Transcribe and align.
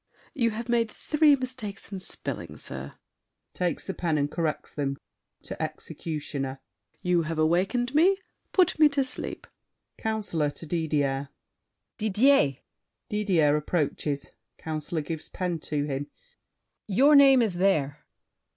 You 0.33 0.49
have 0.49 0.67
made 0.67 0.89
three 0.89 1.35
mistakes 1.35 1.91
in 1.91 1.99
spelling, 1.99 2.57
sir. 2.57 2.95
[Takes 3.53 3.85
the 3.85 3.93
pen 3.93 4.17
and 4.17 4.31
corrects 4.31 4.73
them. 4.73 4.97
To 5.43 5.61
Executioner. 5.61 6.59
You 7.03 7.21
have 7.21 7.37
awakened 7.37 7.93
me; 7.93 8.17
put 8.51 8.79
me 8.79 8.89
to 8.89 9.03
sleep! 9.03 9.45
COUNCILOR 9.99 10.49
(to 10.49 10.65
Didier). 10.65 11.29
Didier! 11.99 12.57
[Didier 13.09 13.55
approaches: 13.55 14.31
Councilor 14.57 15.01
gives 15.01 15.29
pen 15.29 15.59
to 15.59 15.83
him. 15.83 16.07
Your 16.87 17.15
name 17.15 17.43
is 17.43 17.53
there. 17.57 18.03